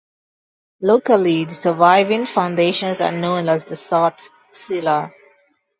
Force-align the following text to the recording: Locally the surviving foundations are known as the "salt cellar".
Locally 0.81 1.45
the 1.45 1.53
surviving 1.53 2.25
foundations 2.25 3.01
are 3.01 3.11
known 3.11 3.47
as 3.47 3.65
the 3.65 3.77
"salt 3.77 4.31
cellar". 4.51 5.13